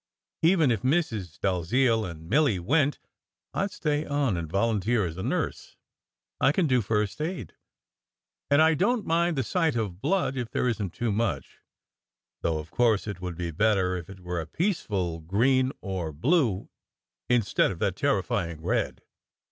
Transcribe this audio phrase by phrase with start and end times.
[0.41, 1.39] Even if Mrs.
[1.39, 2.97] Dalziel and Milly went,
[3.53, 5.77] I d stay on and volunteer as a nurse.
[6.39, 7.53] I can do first aid,
[8.49, 11.59] and I don t mind the sight of blood if there isn t too much;
[12.41, 16.67] though, of course, it would be better if it were a peaceful green or blue
[17.29, 19.03] instead of that terrifying red."